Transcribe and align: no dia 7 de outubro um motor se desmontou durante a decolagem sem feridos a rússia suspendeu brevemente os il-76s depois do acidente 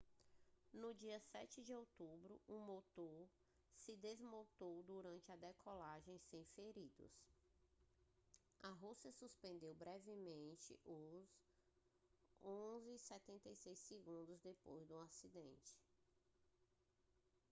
no 0.73 0.95
dia 0.95 1.19
7 1.19 1.61
de 1.61 1.75
outubro 1.75 2.41
um 2.49 2.57
motor 2.57 3.29
se 3.75 3.95
desmontou 3.97 4.81
durante 4.81 5.31
a 5.31 5.35
decolagem 5.35 6.17
sem 6.17 6.43
feridos 6.55 7.23
a 8.63 8.69
rússia 8.69 9.11
suspendeu 9.11 9.75
brevemente 9.75 10.75
os 10.83 11.29
il-76s 12.43 14.39
depois 14.41 14.87
do 14.87 14.97
acidente 14.97 15.79